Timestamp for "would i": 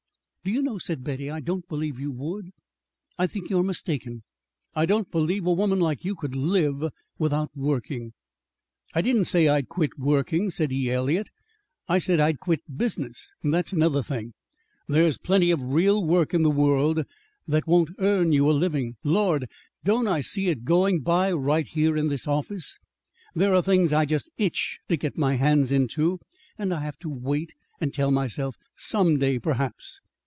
2.13-3.27